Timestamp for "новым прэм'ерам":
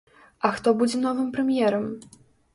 1.03-1.87